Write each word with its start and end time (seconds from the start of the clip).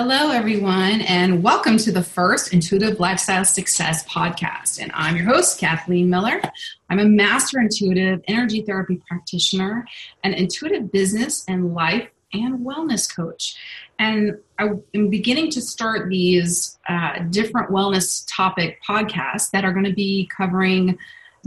Hello, 0.00 0.30
everyone, 0.30 1.00
and 1.00 1.42
welcome 1.42 1.76
to 1.76 1.90
the 1.90 2.04
first 2.04 2.52
Intuitive 2.52 3.00
Lifestyle 3.00 3.44
Success 3.44 4.06
podcast. 4.06 4.80
And 4.80 4.92
I'm 4.94 5.16
your 5.16 5.24
host, 5.24 5.58
Kathleen 5.58 6.08
Miller. 6.08 6.40
I'm 6.88 7.00
a 7.00 7.04
master 7.04 7.58
intuitive 7.58 8.20
energy 8.28 8.62
therapy 8.62 9.02
practitioner, 9.08 9.84
an 10.22 10.34
intuitive 10.34 10.92
business 10.92 11.44
and 11.48 11.74
life 11.74 12.08
and 12.32 12.64
wellness 12.64 13.12
coach. 13.12 13.56
And 13.98 14.38
I 14.60 14.68
am 14.94 15.10
beginning 15.10 15.50
to 15.50 15.60
start 15.60 16.08
these 16.08 16.78
uh, 16.88 17.18
different 17.30 17.70
wellness 17.70 18.24
topic 18.30 18.78
podcasts 18.88 19.50
that 19.50 19.64
are 19.64 19.72
going 19.72 19.86
to 19.86 19.94
be 19.94 20.28
covering 20.28 20.96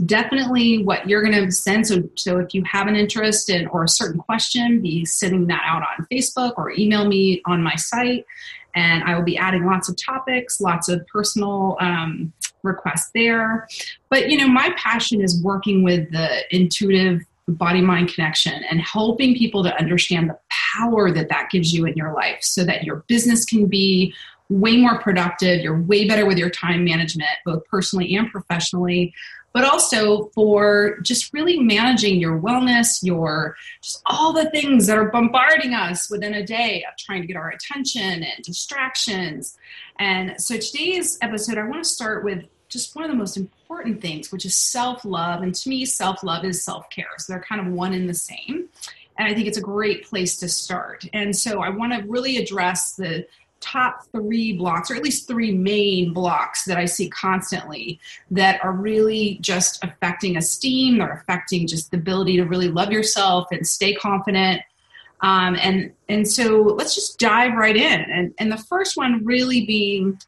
definitely 0.06 0.82
what 0.82 1.08
you're 1.08 1.22
going 1.22 1.44
to 1.44 1.50
send. 1.52 1.86
So, 1.86 2.08
so 2.16 2.38
if 2.38 2.54
you 2.54 2.62
have 2.64 2.86
an 2.86 2.96
interest 2.96 3.48
in 3.50 3.66
or 3.68 3.84
a 3.84 3.88
certain 3.88 4.20
question, 4.20 4.80
be 4.80 5.04
sending 5.04 5.46
that 5.48 5.62
out 5.64 5.82
on 5.82 6.06
Facebook 6.10 6.54
or 6.56 6.72
email 6.72 7.06
me 7.06 7.42
on 7.46 7.62
my 7.62 7.74
site. 7.76 8.24
And 8.74 9.04
I 9.04 9.14
will 9.14 9.24
be 9.24 9.36
adding 9.36 9.66
lots 9.66 9.88
of 9.88 9.96
topics, 9.96 10.60
lots 10.60 10.88
of 10.88 11.06
personal 11.06 11.76
um, 11.80 12.32
requests 12.62 13.10
there. 13.14 13.68
But 14.08 14.30
you 14.30 14.38
know, 14.38 14.48
my 14.48 14.74
passion 14.76 15.20
is 15.20 15.42
working 15.42 15.82
with 15.82 16.10
the 16.10 16.42
intuitive 16.54 17.20
body 17.48 17.80
mind 17.80 18.12
connection 18.14 18.62
and 18.70 18.80
helping 18.80 19.36
people 19.36 19.62
to 19.64 19.76
understand 19.76 20.30
the 20.30 20.38
power 20.74 21.10
that 21.10 21.28
that 21.28 21.50
gives 21.50 21.74
you 21.74 21.84
in 21.84 21.94
your 21.96 22.14
life 22.14 22.38
so 22.40 22.64
that 22.64 22.84
your 22.84 23.04
business 23.08 23.44
can 23.44 23.66
be 23.66 24.14
way 24.48 24.76
more 24.76 24.98
productive 25.00 25.60
you're 25.60 25.80
way 25.82 26.06
better 26.06 26.26
with 26.26 26.38
your 26.38 26.50
time 26.50 26.84
management 26.84 27.30
both 27.44 27.64
personally 27.66 28.14
and 28.14 28.30
professionally 28.30 29.12
but 29.52 29.64
also 29.64 30.30
for 30.34 30.98
just 31.02 31.32
really 31.32 31.58
managing 31.60 32.20
your 32.20 32.38
wellness, 32.38 33.02
your 33.02 33.56
just 33.82 34.02
all 34.06 34.32
the 34.32 34.50
things 34.50 34.86
that 34.86 34.98
are 34.98 35.10
bombarding 35.10 35.74
us 35.74 36.10
within 36.10 36.34
a 36.34 36.44
day 36.44 36.84
of 36.90 36.96
trying 36.96 37.20
to 37.20 37.26
get 37.26 37.36
our 37.36 37.50
attention 37.50 38.22
and 38.22 38.44
distractions. 38.44 39.56
And 39.98 40.40
so 40.40 40.56
today's 40.56 41.18
episode, 41.22 41.58
I 41.58 41.64
want 41.64 41.84
to 41.84 41.88
start 41.88 42.24
with 42.24 42.44
just 42.68 42.96
one 42.96 43.04
of 43.04 43.10
the 43.10 43.16
most 43.16 43.36
important 43.36 44.00
things, 44.00 44.32
which 44.32 44.46
is 44.46 44.56
self 44.56 45.04
love. 45.04 45.42
And 45.42 45.54
to 45.54 45.68
me, 45.68 45.84
self 45.84 46.22
love 46.22 46.44
is 46.44 46.64
self 46.64 46.88
care. 46.90 47.06
So 47.18 47.32
they're 47.32 47.42
kind 47.42 47.60
of 47.60 47.72
one 47.72 47.92
and 47.92 48.08
the 48.08 48.14
same. 48.14 48.68
And 49.18 49.28
I 49.28 49.34
think 49.34 49.46
it's 49.46 49.58
a 49.58 49.62
great 49.62 50.06
place 50.06 50.36
to 50.38 50.48
start. 50.48 51.04
And 51.12 51.36
so 51.36 51.60
I 51.60 51.68
want 51.68 51.92
to 51.92 52.02
really 52.08 52.38
address 52.38 52.94
the 52.94 53.26
top 53.62 54.04
three 54.12 54.52
blocks, 54.52 54.90
or 54.90 54.96
at 54.96 55.02
least 55.02 55.26
three 55.26 55.52
main 55.52 56.12
blocks 56.12 56.64
that 56.64 56.76
I 56.76 56.84
see 56.84 57.08
constantly 57.08 57.98
that 58.30 58.62
are 58.62 58.72
really 58.72 59.38
just 59.40 59.82
affecting 59.82 60.36
esteem, 60.36 60.98
they're 60.98 61.12
affecting 61.12 61.66
just 61.66 61.90
the 61.90 61.96
ability 61.96 62.36
to 62.36 62.44
really 62.44 62.68
love 62.68 62.92
yourself 62.92 63.48
and 63.52 63.66
stay 63.66 63.94
confident. 63.94 64.60
Um, 65.20 65.56
and 65.60 65.92
and 66.08 66.28
so 66.28 66.62
let's 66.76 66.94
just 66.94 67.18
dive 67.18 67.54
right 67.54 67.76
in. 67.76 68.00
And, 68.00 68.34
and 68.38 68.50
the 68.50 68.58
first 68.58 68.96
one 68.96 69.24
really 69.24 69.64
being 69.64 70.18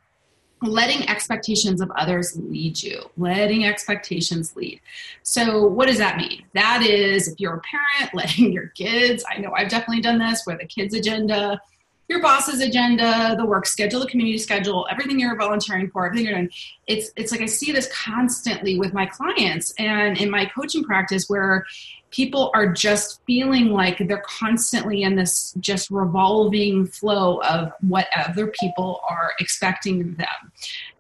letting 0.63 1.09
expectations 1.09 1.81
of 1.81 1.91
others 1.93 2.37
lead 2.37 2.83
you 2.83 3.03
letting 3.17 3.67
expectations 3.67 4.57
lead 4.57 4.81
so 5.23 5.63
what 5.67 5.87
does 5.87 5.99
that 5.99 6.17
mean 6.17 6.43
that 6.55 6.83
is 6.83 7.29
if 7.29 7.39
you're 7.39 7.57
a 7.57 7.61
parent 7.61 8.15
letting 8.15 8.53
your 8.53 8.69
kids 8.69 9.23
i 9.31 9.39
know 9.39 9.53
i've 9.55 9.69
definitely 9.69 10.01
done 10.01 10.19
this 10.19 10.43
where 10.45 10.57
the 10.57 10.65
kids 10.65 10.95
agenda 10.95 11.61
your 12.09 12.21
boss's 12.21 12.61
agenda, 12.61 13.35
the 13.37 13.45
work 13.45 13.67
schedule, 13.67 14.01
the 14.01 14.07
community 14.07 14.39
schedule, 14.39 14.87
everything 14.91 15.19
you're 15.19 15.37
volunteering 15.37 15.91
for, 15.91 16.07
everything 16.07 16.27
you're 16.27 16.35
doing. 16.35 16.51
It's 16.87 17.11
it's 17.17 17.33
like 17.33 17.41
I 17.41 17.47
see 17.47 17.73
this 17.73 17.91
constantly 17.93 18.79
with 18.79 18.93
my 18.93 19.07
clients 19.07 19.73
and 19.79 20.19
in 20.21 20.31
my 20.31 20.47
coaching 20.47 20.85
practice 20.85 21.29
where 21.29 21.65
people 22.11 22.53
are 22.55 22.73
just 22.73 23.21
feeling 23.27 23.71
like 23.71 23.99
they're 24.07 24.23
constantly 24.25 25.03
in 25.03 25.17
this 25.17 25.53
just 25.59 25.91
revolving 25.91 26.87
flow 26.87 27.41
of 27.43 27.73
what 27.81 28.07
other 28.17 28.53
people 28.61 29.01
are 29.09 29.33
expecting 29.41 30.15
them. 30.15 30.53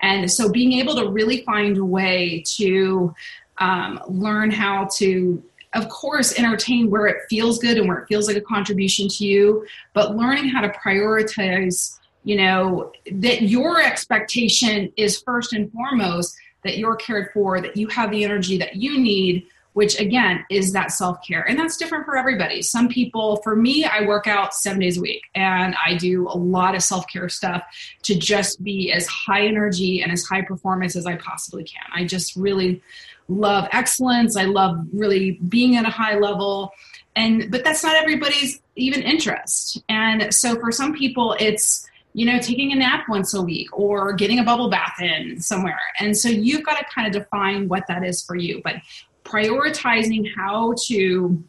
And 0.02 0.28
so 0.30 0.50
being 0.50 0.72
able 0.72 0.96
to 0.96 1.08
really 1.08 1.42
find 1.44 1.76
a 1.78 1.84
way 1.84 2.42
to 2.56 3.14
um, 3.58 4.00
learn 4.08 4.50
how 4.50 4.88
to 4.96 5.40
of 5.74 5.88
course, 5.88 6.38
entertain 6.38 6.90
where 6.90 7.06
it 7.06 7.16
feels 7.28 7.58
good 7.58 7.78
and 7.78 7.88
where 7.88 7.98
it 7.98 8.06
feels 8.06 8.28
like 8.28 8.36
a 8.36 8.40
contribution 8.40 9.08
to 9.08 9.24
you, 9.24 9.66
but 9.92 10.16
learning 10.16 10.48
how 10.48 10.60
to 10.60 10.68
prioritize, 10.68 11.98
you 12.22 12.36
know, 12.36 12.92
that 13.10 13.42
your 13.42 13.82
expectation 13.82 14.92
is 14.96 15.20
first 15.20 15.52
and 15.52 15.70
foremost 15.72 16.36
that 16.64 16.78
you're 16.78 16.96
cared 16.96 17.30
for, 17.32 17.60
that 17.60 17.76
you 17.76 17.88
have 17.88 18.10
the 18.10 18.24
energy 18.24 18.56
that 18.58 18.76
you 18.76 18.98
need, 18.98 19.46
which 19.74 20.00
again 20.00 20.44
is 20.48 20.72
that 20.72 20.92
self 20.92 21.18
care. 21.26 21.42
And 21.42 21.58
that's 21.58 21.76
different 21.76 22.04
for 22.04 22.16
everybody. 22.16 22.62
Some 22.62 22.88
people, 22.88 23.36
for 23.42 23.56
me, 23.56 23.84
I 23.84 24.06
work 24.06 24.26
out 24.26 24.54
seven 24.54 24.80
days 24.80 24.96
a 24.96 25.00
week 25.00 25.22
and 25.34 25.74
I 25.84 25.96
do 25.96 26.28
a 26.28 26.38
lot 26.38 26.74
of 26.74 26.82
self 26.82 27.06
care 27.08 27.28
stuff 27.28 27.62
to 28.04 28.14
just 28.14 28.62
be 28.62 28.92
as 28.92 29.06
high 29.08 29.46
energy 29.46 30.02
and 30.02 30.12
as 30.12 30.24
high 30.24 30.42
performance 30.42 30.94
as 30.94 31.06
I 31.06 31.16
possibly 31.16 31.64
can. 31.64 31.84
I 31.92 32.04
just 32.04 32.36
really 32.36 32.80
love 33.28 33.68
excellence. 33.72 34.36
I 34.36 34.44
love 34.44 34.86
really 34.92 35.32
being 35.48 35.76
at 35.76 35.86
a 35.86 35.90
high 35.90 36.18
level. 36.18 36.72
And 37.16 37.50
but 37.50 37.64
that's 37.64 37.82
not 37.82 37.96
everybody's 37.96 38.60
even 38.76 39.02
interest. 39.02 39.82
And 39.88 40.32
so 40.34 40.58
for 40.58 40.72
some 40.72 40.94
people 40.94 41.36
it's 41.38 41.88
you 42.12 42.26
know 42.26 42.38
taking 42.38 42.72
a 42.72 42.76
nap 42.76 43.06
once 43.08 43.34
a 43.34 43.42
week 43.42 43.68
or 43.76 44.12
getting 44.12 44.38
a 44.38 44.44
bubble 44.44 44.68
bath 44.68 45.00
in 45.00 45.40
somewhere. 45.40 45.80
And 46.00 46.16
so 46.16 46.28
you've 46.28 46.64
got 46.64 46.78
to 46.78 46.84
kind 46.94 47.06
of 47.06 47.22
define 47.22 47.68
what 47.68 47.84
that 47.88 48.04
is 48.04 48.22
for 48.22 48.36
you. 48.36 48.60
But 48.62 48.76
prioritizing 49.24 50.26
how 50.36 50.74
to 50.86 51.42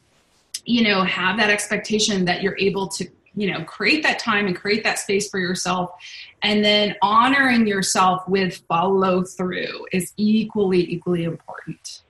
you 0.66 0.84
know 0.84 1.04
have 1.04 1.38
that 1.38 1.50
expectation 1.50 2.26
that 2.26 2.42
you're 2.42 2.58
able 2.58 2.88
to 2.88 3.08
you 3.36 3.52
know 3.52 3.64
create 3.64 4.04
that 4.04 4.20
time 4.20 4.48
and 4.48 4.56
create 4.56 4.84
that 4.84 5.00
space 5.00 5.30
for 5.30 5.40
yourself. 5.40 5.92
And 6.42 6.64
then 6.64 6.96
honoring 7.02 7.68
yourself 7.68 8.28
with 8.28 8.58
follow 8.68 9.24
through 9.24 9.88
is 9.92 10.14
equally 10.18 10.92
equally 10.92 11.24
important. 11.24 12.02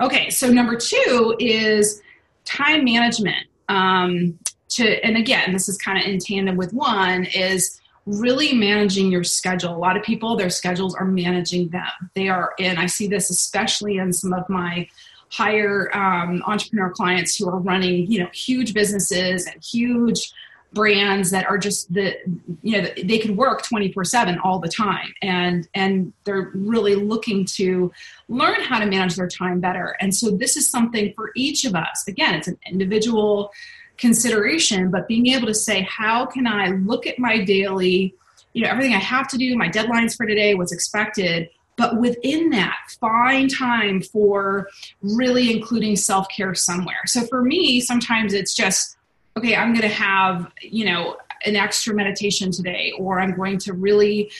Okay 0.00 0.30
so 0.30 0.50
number 0.50 0.76
two 0.76 1.36
is 1.38 2.02
time 2.44 2.84
management. 2.84 3.46
Um, 3.68 4.38
to 4.70 5.04
and 5.04 5.16
again 5.16 5.52
this 5.52 5.68
is 5.68 5.76
kind 5.78 5.98
of 5.98 6.04
in 6.04 6.18
tandem 6.18 6.56
with 6.56 6.72
one 6.72 7.24
is 7.26 7.80
really 8.06 8.52
managing 8.52 9.10
your 9.10 9.24
schedule. 9.24 9.74
A 9.74 9.78
lot 9.78 9.96
of 9.96 10.02
people 10.02 10.36
their 10.36 10.50
schedules 10.50 10.94
are 10.94 11.06
managing 11.06 11.68
them. 11.68 12.10
They 12.14 12.28
are 12.28 12.54
and 12.58 12.78
i 12.78 12.86
see 12.86 13.06
this 13.06 13.30
especially 13.30 13.96
in 13.98 14.12
some 14.12 14.32
of 14.32 14.48
my 14.48 14.88
higher 15.30 15.94
um, 15.96 16.42
entrepreneur 16.46 16.90
clients 16.90 17.36
who 17.36 17.48
are 17.48 17.58
running 17.58 18.10
you 18.10 18.20
know 18.20 18.28
huge 18.32 18.72
businesses 18.72 19.46
and 19.46 19.62
huge 19.62 20.32
brands 20.74 21.30
that 21.30 21.46
are 21.46 21.58
just 21.58 21.92
the 21.92 22.16
you 22.62 22.80
know 22.80 22.88
they 23.04 23.18
can 23.18 23.36
work 23.36 23.62
24 23.62 24.04
7 24.04 24.38
all 24.40 24.58
the 24.58 24.68
time. 24.68 25.14
And 25.22 25.68
and 25.74 26.12
they're 26.24 26.50
really 26.54 26.94
looking 26.94 27.44
to 27.56 27.92
learn 28.28 28.60
how 28.62 28.78
to 28.78 28.86
manage 28.86 29.16
their 29.16 29.28
time 29.28 29.60
better. 29.60 29.96
And 30.00 30.14
so 30.14 30.30
this 30.30 30.56
is 30.56 30.68
something 30.68 31.12
for 31.14 31.30
each 31.36 31.64
of 31.64 31.74
us. 31.74 32.06
Again 32.08 32.34
it's 32.34 32.48
an 32.48 32.58
individual 32.66 33.52
consideration 33.96 34.90
but 34.90 35.06
being 35.06 35.28
able 35.28 35.46
to 35.46 35.54
say 35.54 35.82
how 35.82 36.26
can 36.26 36.48
i 36.48 36.70
look 36.70 37.06
at 37.06 37.16
my 37.16 37.44
daily 37.44 38.12
you 38.52 38.60
know 38.60 38.68
everything 38.68 38.92
i 38.92 38.98
have 38.98 39.28
to 39.28 39.38
do 39.38 39.56
my 39.56 39.68
deadlines 39.68 40.16
for 40.16 40.26
today 40.26 40.52
what's 40.56 40.72
expected 40.72 41.48
but 41.76 41.98
within 41.98 42.50
that 42.50 42.78
find 43.00 43.54
time 43.54 44.00
for 44.00 44.68
really 45.02 45.52
including 45.52 45.96
self-care 45.96 46.54
somewhere. 46.54 47.02
So 47.06 47.26
for 47.26 47.42
me 47.42 47.80
sometimes 47.80 48.32
it's 48.32 48.54
just 48.54 48.96
okay, 49.36 49.56
I'm 49.56 49.72
going 49.72 49.82
to 49.82 49.94
have, 49.94 50.50
you 50.60 50.84
know, 50.86 51.16
an 51.44 51.56
extra 51.56 51.94
meditation 51.94 52.50
today, 52.50 52.92
or 52.98 53.20
I'm 53.20 53.34
going 53.34 53.58
to 53.58 53.72
really 53.72 54.30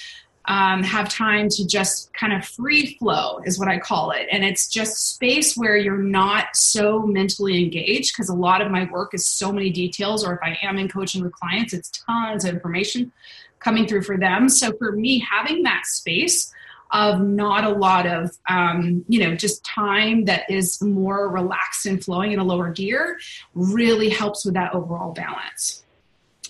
um, 0.46 0.82
have 0.82 1.08
time 1.08 1.48
to 1.48 1.66
just 1.66 2.12
kind 2.14 2.32
of 2.32 2.44
free 2.44 2.96
flow, 2.98 3.40
is 3.44 3.58
what 3.58 3.68
I 3.68 3.78
call 3.78 4.10
it. 4.10 4.26
And 4.30 4.44
it's 4.44 4.68
just 4.68 5.14
space 5.14 5.56
where 5.56 5.76
you're 5.76 5.96
not 5.96 6.54
so 6.54 7.00
mentally 7.00 7.62
engaged 7.62 8.14
because 8.14 8.28
a 8.28 8.34
lot 8.34 8.60
of 8.60 8.70
my 8.70 8.84
work 8.90 9.14
is 9.14 9.24
so 9.26 9.52
many 9.52 9.70
details, 9.70 10.24
or 10.24 10.34
if 10.34 10.40
I 10.42 10.58
am 10.62 10.78
in 10.78 10.88
coaching 10.88 11.22
with 11.22 11.32
clients, 11.32 11.72
it's 11.72 11.90
tons 11.90 12.44
of 12.44 12.54
information 12.54 13.12
coming 13.58 13.86
through 13.86 14.02
for 14.02 14.18
them. 14.18 14.48
So 14.48 14.72
for 14.76 14.92
me, 14.92 15.18
having 15.18 15.62
that 15.62 15.86
space 15.86 16.52
of 16.94 17.20
not 17.20 17.64
a 17.64 17.68
lot 17.68 18.06
of 18.06 18.30
um, 18.48 19.04
you 19.08 19.18
know 19.18 19.34
just 19.34 19.62
time 19.64 20.24
that 20.24 20.48
is 20.48 20.80
more 20.80 21.28
relaxed 21.28 21.84
and 21.84 22.02
flowing 22.02 22.32
in 22.32 22.38
a 22.38 22.44
lower 22.44 22.70
gear 22.70 23.18
really 23.54 24.08
helps 24.08 24.44
with 24.44 24.54
that 24.54 24.72
overall 24.74 25.12
balance 25.12 25.84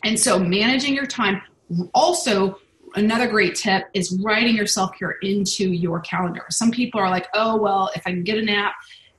and 0.04 0.20
so 0.20 0.38
managing 0.38 0.94
your 0.94 1.06
time 1.06 1.42
also 1.94 2.58
another 2.94 3.26
great 3.26 3.56
tip 3.56 3.88
is 3.94 4.16
writing 4.22 4.54
your 4.54 4.66
self-care 4.66 5.16
into 5.22 5.72
your 5.72 5.98
calendar 6.00 6.44
some 6.50 6.70
people 6.70 7.00
are 7.00 7.10
like 7.10 7.26
oh 7.34 7.56
well 7.56 7.90
if 7.96 8.02
i 8.06 8.10
can 8.10 8.22
get 8.22 8.38
a 8.38 8.42
nap 8.42 8.74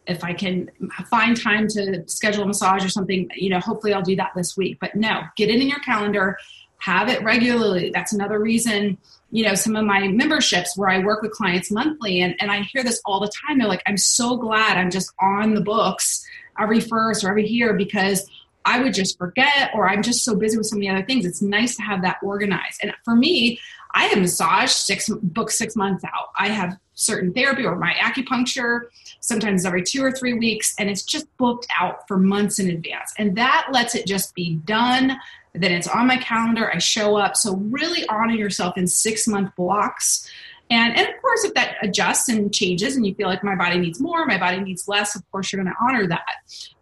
if 0.07 0.23
I 0.23 0.33
can 0.33 0.69
find 1.09 1.39
time 1.39 1.67
to 1.69 2.03
schedule 2.07 2.43
a 2.43 2.45
massage 2.45 2.85
or 2.85 2.89
something, 2.89 3.27
you 3.35 3.49
know, 3.49 3.59
hopefully 3.59 3.91
I'll 3.91 4.01
do 4.01 4.15
that 4.17 4.33
this 4.35 4.55
week. 4.55 4.77
But 4.79 4.95
no, 4.95 5.21
get 5.35 5.49
it 5.49 5.59
in 5.59 5.67
your 5.67 5.79
calendar, 5.79 6.37
have 6.77 7.09
it 7.09 7.23
regularly. 7.23 7.91
That's 7.93 8.13
another 8.13 8.39
reason 8.39 8.97
you 9.35 9.43
know 9.43 9.53
some 9.53 9.75
of 9.75 9.83
my 9.85 10.07
memberships 10.07 10.77
where 10.77 10.89
i 10.89 10.99
work 10.99 11.21
with 11.21 11.31
clients 11.31 11.69
monthly 11.69 12.21
and, 12.21 12.35
and 12.39 12.51
i 12.51 12.61
hear 12.61 12.83
this 12.83 13.01
all 13.05 13.19
the 13.19 13.31
time 13.45 13.57
they're 13.57 13.67
like 13.67 13.83
i'm 13.85 13.97
so 13.97 14.37
glad 14.37 14.77
i'm 14.77 14.89
just 14.89 15.11
on 15.19 15.53
the 15.53 15.61
books 15.61 16.25
every 16.59 16.79
first 16.79 17.23
or 17.23 17.29
every 17.29 17.47
year 17.47 17.73
because 17.73 18.29
I 18.65 18.79
would 18.79 18.95
just 18.95 19.19
forget, 19.19 19.69
or 19.75 19.87
I'm 19.87 20.01
just 20.01 20.25
so 20.25 20.35
busy 20.35 20.57
with 20.57 20.65
so 20.65 20.75
many 20.75 20.89
other 20.89 21.05
things. 21.05 21.23
It's 21.23 21.41
nice 21.41 21.75
to 21.75 21.83
have 21.83 22.01
that 22.01 22.17
organized. 22.23 22.79
And 22.81 22.91
for 23.03 23.15
me, 23.15 23.59
I 23.93 24.05
have 24.05 24.19
massage 24.19 24.71
six 24.71 25.07
book 25.07 25.51
six 25.51 25.75
months 25.75 26.03
out. 26.03 26.29
I 26.37 26.49
have 26.49 26.77
certain 26.95 27.31
therapy 27.31 27.63
or 27.63 27.75
my 27.75 27.93
acupuncture 27.93 28.87
sometimes 29.19 29.65
every 29.65 29.83
two 29.83 30.03
or 30.03 30.11
three 30.11 30.33
weeks, 30.33 30.73
and 30.79 30.89
it's 30.89 31.03
just 31.03 31.25
booked 31.37 31.67
out 31.79 32.07
for 32.07 32.17
months 32.17 32.59
in 32.59 32.69
advance. 32.69 33.13
And 33.17 33.35
that 33.37 33.67
lets 33.71 33.95
it 33.95 34.07
just 34.07 34.33
be 34.33 34.55
done. 34.65 35.15
Then 35.57 35.71
it's 35.71 35.87
on 35.87 36.07
my 36.07 36.17
calendar. 36.17 36.71
I 36.71 36.79
show 36.79 37.15
up. 37.15 37.35
So 37.35 37.55
really 37.55 38.07
honor 38.07 38.33
yourself 38.33 38.77
in 38.77 38.87
six 38.87 39.27
month 39.27 39.55
blocks. 39.55 40.29
And, 40.69 40.97
and 40.97 41.07
of 41.07 41.21
course, 41.21 41.43
if 41.43 41.53
that 41.53 41.77
adjusts 41.83 42.27
and 42.29 42.53
changes 42.53 42.95
and 42.95 43.05
you 43.05 43.13
feel 43.13 43.27
like 43.27 43.43
my 43.43 43.55
body 43.55 43.77
needs 43.77 43.99
more, 43.99 44.25
my 44.25 44.37
body 44.37 44.59
needs 44.59 44.87
less, 44.87 45.15
of 45.15 45.29
course, 45.31 45.51
you're 45.51 45.63
going 45.63 45.73
to 45.73 45.79
honor 45.83 46.07
that. 46.07 46.25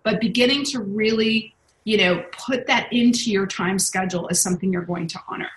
But 0.04 0.22
beginning 0.22 0.64
to 0.66 0.80
really, 0.80 1.54
you 1.84 1.98
know, 1.98 2.24
put 2.31 2.68
that 2.68 2.92
into 2.94 3.30
your 3.30 3.46
time 3.46 3.80
schedule 3.80 4.28
is 4.30 4.42
something 4.42 4.72
you're 4.72 4.84
going 4.84 5.08
to 5.08 5.19
honor. 5.28 5.50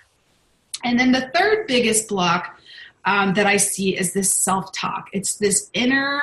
And 0.83 0.99
then 0.99 1.13
the 1.13 1.31
third 1.35 1.67
biggest 1.67 2.09
block 2.09 2.61
um, 3.05 3.35
that 3.35 3.47
I 3.47 3.57
see 3.57 3.97
is 3.97 4.13
this 4.13 4.33
self 4.33 4.73
talk. 4.73 5.09
It's 5.13 5.37
this 5.37 5.71
inner, 5.73 6.21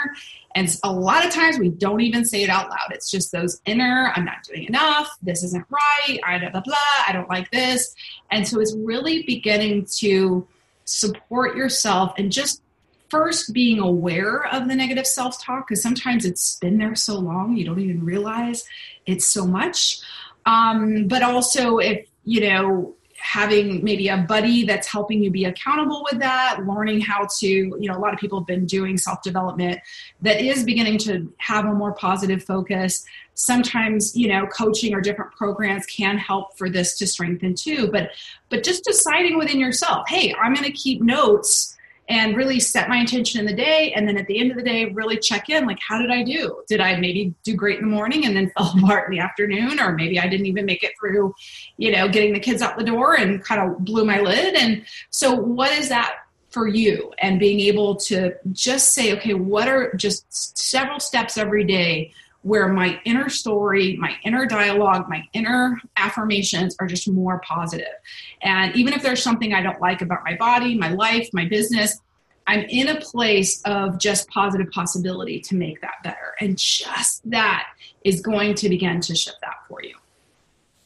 and 0.55 0.75
a 0.83 0.91
lot 0.91 1.25
of 1.25 1.31
times 1.31 1.57
we 1.57 1.69
don't 1.69 2.01
even 2.01 2.25
say 2.25 2.43
it 2.43 2.49
out 2.49 2.69
loud. 2.69 2.91
It's 2.91 3.09
just 3.09 3.31
those 3.31 3.59
inner, 3.65 4.11
I'm 4.15 4.25
not 4.25 4.43
doing 4.43 4.65
enough, 4.65 5.09
this 5.21 5.43
isn't 5.43 5.65
right, 5.69 6.19
I 6.25 6.37
blah, 6.37 6.49
blah, 6.49 6.61
blah, 6.61 6.75
I 7.07 7.11
don't 7.11 7.29
like 7.29 7.49
this. 7.51 7.95
And 8.31 8.47
so 8.47 8.59
it's 8.59 8.75
really 8.75 9.23
beginning 9.23 9.87
to 9.97 10.47
support 10.85 11.55
yourself 11.55 12.13
and 12.17 12.31
just 12.31 12.61
first 13.09 13.53
being 13.53 13.79
aware 13.79 14.45
of 14.47 14.67
the 14.67 14.75
negative 14.75 15.07
self 15.07 15.41
talk, 15.41 15.67
because 15.67 15.81
sometimes 15.81 16.25
it's 16.25 16.57
been 16.59 16.77
there 16.77 16.95
so 16.95 17.17
long 17.19 17.55
you 17.55 17.65
don't 17.65 17.79
even 17.79 18.03
realize 18.03 18.63
it's 19.05 19.25
so 19.25 19.45
much. 19.45 19.99
Um, 20.45 21.07
but 21.07 21.23
also, 21.23 21.77
if 21.77 22.07
you 22.25 22.41
know, 22.41 22.95
having 23.23 23.81
maybe 23.83 24.09
a 24.09 24.17
buddy 24.17 24.65
that's 24.65 24.85
helping 24.85 25.23
you 25.23 25.31
be 25.31 25.45
accountable 25.45 26.05
with 26.11 26.19
that 26.19 26.59
learning 26.67 26.99
how 26.99 27.25
to 27.39 27.47
you 27.47 27.87
know 27.87 27.95
a 27.95 27.99
lot 27.99 28.13
of 28.13 28.19
people 28.19 28.37
have 28.37 28.45
been 28.45 28.65
doing 28.65 28.97
self 28.97 29.21
development 29.21 29.79
that 30.21 30.41
is 30.41 30.65
beginning 30.65 30.97
to 30.97 31.33
have 31.37 31.65
a 31.65 31.73
more 31.73 31.93
positive 31.93 32.43
focus. 32.43 33.05
Sometimes 33.33 34.15
you 34.15 34.27
know 34.27 34.45
coaching 34.47 34.93
or 34.93 34.99
different 34.99 35.31
programs 35.31 35.85
can 35.85 36.17
help 36.17 36.57
for 36.57 36.69
this 36.69 36.97
to 36.97 37.07
strengthen 37.07 37.55
too 37.55 37.89
but 37.91 38.11
but 38.49 38.63
just 38.63 38.83
deciding 38.83 39.37
within 39.37 39.59
yourself 39.59 40.07
hey 40.07 40.35
i'm 40.41 40.53
going 40.53 40.65
to 40.65 40.71
keep 40.71 41.01
notes 41.01 41.75
and 42.09 42.35
really 42.35 42.59
set 42.59 42.89
my 42.89 42.97
intention 42.97 43.39
in 43.39 43.45
the 43.45 43.53
day 43.53 43.93
and 43.95 44.07
then 44.07 44.17
at 44.17 44.27
the 44.27 44.37
end 44.37 44.51
of 44.51 44.57
the 44.57 44.63
day 44.63 44.85
really 44.85 45.17
check 45.17 45.49
in 45.49 45.65
like 45.65 45.79
how 45.79 45.97
did 45.97 46.11
i 46.11 46.23
do? 46.23 46.61
Did 46.67 46.81
i 46.81 46.95
maybe 46.97 47.33
do 47.43 47.55
great 47.55 47.79
in 47.79 47.85
the 47.89 47.95
morning 47.95 48.25
and 48.25 48.35
then 48.35 48.51
fell 48.57 48.73
apart 48.77 49.07
in 49.09 49.17
the 49.17 49.23
afternoon 49.23 49.79
or 49.79 49.93
maybe 49.93 50.19
i 50.19 50.27
didn't 50.27 50.45
even 50.45 50.65
make 50.65 50.83
it 50.83 50.91
through 50.99 51.33
you 51.77 51.91
know 51.91 52.07
getting 52.07 52.33
the 52.33 52.39
kids 52.39 52.61
out 52.61 52.77
the 52.77 52.83
door 52.83 53.15
and 53.15 53.43
kind 53.43 53.61
of 53.61 53.83
blew 53.85 54.05
my 54.05 54.19
lid? 54.19 54.55
And 54.55 54.85
so 55.09 55.33
what 55.33 55.71
is 55.71 55.89
that 55.89 56.15
for 56.49 56.67
you 56.67 57.11
and 57.17 57.39
being 57.39 57.59
able 57.61 57.95
to 57.95 58.33
just 58.51 58.93
say 58.93 59.13
okay 59.13 59.33
what 59.33 59.67
are 59.67 59.93
just 59.95 60.25
several 60.57 60.99
steps 60.99 61.37
every 61.37 61.63
day 61.63 62.13
where 62.43 62.67
my 62.67 62.99
inner 63.05 63.29
story, 63.29 63.97
my 63.97 64.15
inner 64.23 64.45
dialogue, 64.45 65.09
my 65.09 65.23
inner 65.33 65.81
affirmations 65.97 66.75
are 66.79 66.87
just 66.87 67.09
more 67.09 67.39
positive. 67.39 67.93
And 68.41 68.75
even 68.75 68.93
if 68.93 69.01
there's 69.01 69.23
something 69.23 69.53
I 69.53 69.61
don't 69.61 69.81
like 69.81 70.01
about 70.01 70.23
my 70.23 70.35
body, 70.35 70.77
my 70.77 70.89
life, 70.89 71.29
my 71.33 71.45
business, 71.45 71.99
I'm 72.45 72.61
in 72.61 72.89
a 72.89 72.99
place 72.99 73.61
of 73.63 73.97
just 73.97 74.27
positive 74.27 74.69
possibility 74.71 75.39
to 75.41 75.55
make 75.55 75.79
that 75.81 75.95
better. 76.03 76.35
And 76.41 76.57
just 76.57 77.29
that 77.29 77.69
is 78.03 78.21
going 78.21 78.55
to 78.55 78.69
begin 78.69 78.99
to 79.01 79.15
shift 79.15 79.37
that 79.41 79.65
for 79.67 79.81
you. 79.81 79.95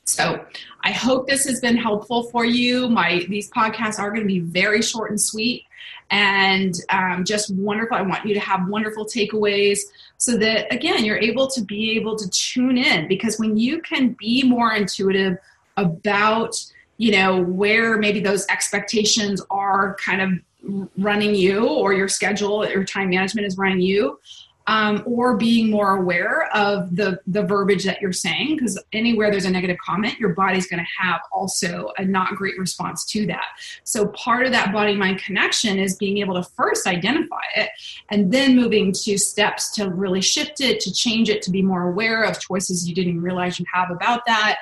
So 0.08 0.44
I 0.82 0.92
hope 0.92 1.28
this 1.28 1.46
has 1.46 1.60
been 1.60 1.76
helpful 1.76 2.24
for 2.32 2.46
you. 2.46 2.88
My 2.88 3.26
these 3.28 3.52
podcasts 3.52 4.00
are 4.00 4.10
going 4.10 4.22
to 4.22 4.28
be 4.28 4.40
very 4.40 4.82
short 4.82 5.12
and 5.12 5.20
sweet 5.20 5.66
and 6.10 6.74
um, 6.90 7.26
just 7.26 7.54
wonderful. 7.54 7.98
I 7.98 8.02
want 8.02 8.26
you 8.26 8.34
to 8.34 8.40
have 8.40 8.70
wonderful 8.70 9.06
takeaways 9.06 9.80
so 10.18 10.38
that, 10.38 10.74
again, 10.74 11.04
you're 11.04 11.18
able 11.18 11.48
to 11.48 11.62
be 11.62 11.92
able 11.98 12.16
to 12.16 12.30
tune 12.30 12.78
in 12.78 13.08
because 13.10 13.38
when 13.38 13.58
you 13.58 13.82
can 13.82 14.16
be 14.18 14.44
more 14.44 14.74
intuitive 14.74 15.38
about, 15.76 16.56
you 16.96 17.12
know, 17.12 17.42
where 17.42 17.98
maybe 17.98 18.22
those 18.22 18.46
expectations 18.48 19.42
are 19.50 19.98
kind 20.04 20.22
of 20.22 20.88
running 20.98 21.36
you 21.36 21.68
or 21.68 21.94
your 21.94 22.08
schedule 22.08 22.64
or 22.64 22.84
time 22.86 23.10
management 23.10 23.46
is 23.46 23.58
running 23.58 23.82
you 23.82 24.20
um, 24.68 25.02
or 25.06 25.38
being 25.38 25.72
more 25.72 25.98
aware 25.98 26.50
of 26.54 26.96
the 26.96 27.20
the 27.26 27.42
verbiage 27.42 27.86
that 27.86 28.02
you're 28.02 28.12
saying 28.12 28.58
because 28.58 28.82
anywhere 28.94 29.32
there's 29.32 29.46
a 29.46 29.50
negative 29.50 29.78
comment 29.84 30.20
your 30.20 30.34
body's 30.34 30.68
going 30.68 30.80
to 30.84 31.04
have 31.04 31.22
also 31.32 31.92
a 31.98 32.06
not 32.06 32.36
great 32.36 32.58
response 32.60 33.06
to 33.06 33.26
that. 33.28 33.46
So 33.84 34.08
part 34.08 34.46
of 34.46 34.52
that 34.52 34.74
body 34.74 34.96
mind 34.96 35.20
connection 35.20 35.80
is 35.80 35.96
being 35.96 36.18
able 36.18 36.36
to 36.36 36.44
first 36.44 36.86
identify 36.86 37.42
it 37.56 37.70
and 38.10 38.32
then 38.32 38.56
moving 38.56 38.92
to 38.92 39.18
steps 39.18 39.72
to 39.76 39.90
really 39.90 40.22
shift 40.22 40.60
it 40.60 40.80
to 40.82 40.94
change 40.94 41.30
it 41.30 41.42
to 41.44 41.52
be 41.52 41.62
more 41.62 41.90
aware 41.90 42.24
of 42.24 42.40
choices 42.40 42.88
you 42.88 42.94
didn't 42.94 43.22
realize 43.22 43.60
you 43.60 43.66
have 43.74 43.90
about 43.90 44.26
that 44.26 44.58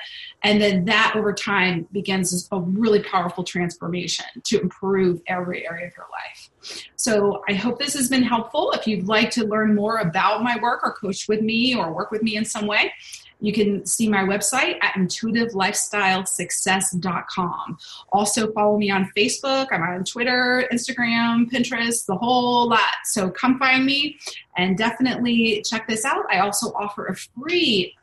and 0.46 0.60
then 0.60 0.84
that 0.84 1.14
over 1.16 1.32
time 1.32 1.86
begins 1.92 2.48
a 2.52 2.60
really 2.60 3.02
powerful 3.02 3.44
transformation 3.44 4.26
to 4.44 4.60
improve 4.60 5.22
every 5.26 5.66
area 5.66 5.86
of 5.86 5.92
your 5.96 6.06
life 6.12 6.50
so 6.96 7.42
I 7.48 7.54
hope 7.54 7.78
this 7.78 7.94
has 7.94 8.08
been 8.08 8.22
helpful. 8.22 8.72
If 8.72 8.86
you'd 8.86 9.06
like 9.06 9.30
to 9.32 9.44
learn 9.46 9.74
more 9.74 9.98
about 9.98 10.42
my 10.42 10.58
work 10.60 10.80
or 10.82 10.92
coach 10.92 11.28
with 11.28 11.42
me 11.42 11.76
or 11.76 11.92
work 11.92 12.10
with 12.10 12.22
me 12.22 12.36
in 12.36 12.44
some 12.44 12.66
way, 12.66 12.92
you 13.40 13.52
can 13.52 13.84
see 13.84 14.08
my 14.08 14.24
website 14.24 14.76
at 14.82 14.94
intuitivelifestylesuccess.com. 14.94 17.78
Also, 18.10 18.50
follow 18.52 18.78
me 18.78 18.90
on 18.90 19.10
Facebook. 19.16 19.66
I'm 19.70 19.82
on 19.82 20.04
Twitter, 20.04 20.66
Instagram, 20.72 21.50
Pinterest, 21.50 22.06
the 22.06 22.16
whole 22.16 22.66
lot. 22.68 22.80
So 23.04 23.30
come 23.30 23.58
find 23.58 23.84
me 23.84 24.18
and 24.56 24.78
definitely 24.78 25.62
check 25.68 25.86
this 25.86 26.06
out. 26.06 26.24
I 26.30 26.38
also 26.38 26.72
offer 26.72 27.06
a 27.06 27.14
free 27.14 27.94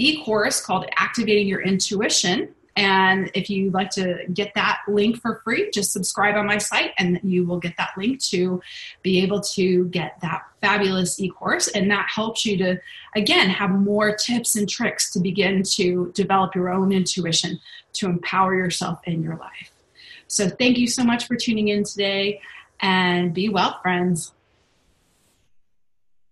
e 0.00 0.24
course 0.24 0.60
called 0.60 0.86
Activating 0.96 1.46
Your 1.46 1.62
Intuition 1.62 2.54
and 2.80 3.30
if 3.34 3.50
you'd 3.50 3.74
like 3.74 3.90
to 3.90 4.24
get 4.32 4.54
that 4.54 4.80
link 4.88 5.20
for 5.20 5.42
free, 5.44 5.70
just 5.70 5.92
subscribe 5.92 6.36
on 6.36 6.46
my 6.46 6.58
site 6.58 6.92
and 6.98 7.20
you 7.22 7.44
will 7.44 7.58
get 7.58 7.76
that 7.76 7.90
link 7.96 8.22
to 8.30 8.62
be 9.02 9.22
able 9.22 9.40
to 9.40 9.84
get 9.86 10.18
that 10.22 10.44
fabulous 10.62 11.20
e 11.20 11.28
course. 11.28 11.68
And 11.68 11.90
that 11.90 12.08
helps 12.08 12.46
you 12.46 12.56
to, 12.58 12.80
again, 13.14 13.50
have 13.50 13.70
more 13.70 14.14
tips 14.14 14.56
and 14.56 14.68
tricks 14.68 15.10
to 15.12 15.20
begin 15.20 15.62
to 15.74 16.10
develop 16.14 16.54
your 16.54 16.70
own 16.70 16.90
intuition 16.90 17.60
to 17.94 18.06
empower 18.06 18.54
yourself 18.54 19.00
in 19.04 19.22
your 19.22 19.36
life. 19.36 19.72
So 20.28 20.48
thank 20.48 20.78
you 20.78 20.86
so 20.86 21.04
much 21.04 21.26
for 21.26 21.36
tuning 21.36 21.68
in 21.68 21.84
today 21.84 22.40
and 22.80 23.34
be 23.34 23.48
well, 23.48 23.78
friends. 23.82 24.32